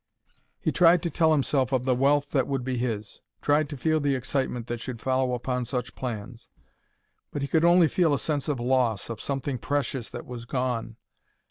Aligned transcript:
He 0.59 0.71
tried 0.71 1.03
to 1.03 1.11
tell 1.11 1.31
himself 1.31 1.71
of 1.71 1.85
the 1.85 1.93
wealth 1.93 2.31
that 2.31 2.47
would 2.47 2.63
be 2.63 2.75
his; 2.75 3.21
tried 3.39 3.69
to 3.69 3.77
feel 3.77 3.99
the 3.99 4.15
excitement 4.15 4.65
that 4.65 4.79
should 4.79 4.99
follow 4.99 5.35
upon 5.35 5.63
such 5.63 5.93
plans. 5.93 6.47
But 7.29 7.43
he 7.43 7.47
could 7.47 7.63
only 7.63 7.87
feel 7.87 8.11
a 8.15 8.17
sense 8.17 8.47
of 8.47 8.59
loss, 8.59 9.11
of 9.11 9.21
something 9.21 9.59
precious 9.59 10.09
that 10.09 10.25
was 10.25 10.45
gone. 10.45 10.95